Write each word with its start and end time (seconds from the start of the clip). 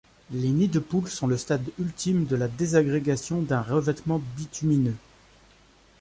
Les 0.31 0.49
nids-de-poule 0.49 1.07
sont 1.07 1.27
le 1.27 1.37
stade 1.37 1.61
ultime 1.77 2.25
de 2.25 2.35
la 2.35 2.47
désagrégation 2.47 3.43
d'un 3.43 3.61
revêtement 3.61 4.19
bitumineux. 4.35 4.95